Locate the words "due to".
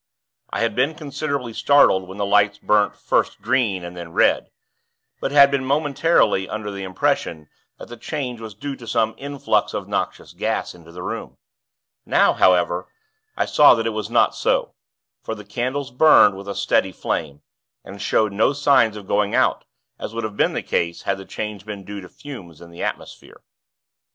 8.55-8.87, 21.85-22.09